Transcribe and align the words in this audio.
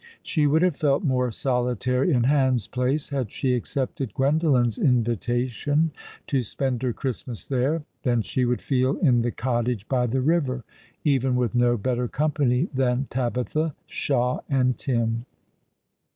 She 0.23 0.47
would 0.47 0.63
have 0.63 0.75
felt 0.75 1.03
more 1.03 1.29
solitary 1.31 2.11
in 2.11 2.23
Hans 2.23 2.67
Place, 2.67 3.09
had 3.09 3.29
she 3.31 3.53
accepted 3.53 4.15
Gwendolen's 4.15 4.79
invitation 4.79 5.91
to 6.25 6.41
spend 6.41 6.81
her 6.81 6.91
Christmas 6.91 7.45
there, 7.45 7.83
than 8.01 8.23
she 8.23 8.43
would 8.43 8.63
feel 8.63 8.97
in 8.97 9.21
the 9.21 9.29
cottage 9.29 9.87
by 9.87 10.07
the 10.07 10.21
river, 10.21 10.63
even 11.05 11.35
with 11.35 11.53
no 11.53 11.77
better 11.77 12.07
company 12.07 12.67
than 12.73 13.05
Tabitha, 13.11 13.75
Shah, 13.85 14.39
and 14.49 14.75
Tim. 14.75 15.27